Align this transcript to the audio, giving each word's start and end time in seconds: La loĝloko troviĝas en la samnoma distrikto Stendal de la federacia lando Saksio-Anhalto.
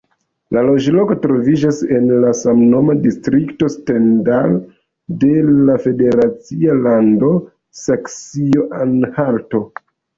La 0.55 0.61
loĝloko 0.67 1.17
troviĝas 1.25 1.81
en 1.97 2.07
la 2.23 2.31
samnoma 2.39 2.97
distrikto 3.03 3.71
Stendal 3.75 4.59
de 5.27 5.33
la 5.69 5.79
federacia 5.87 6.83
lando 6.83 7.33
Saksio-Anhalto. 7.85 9.67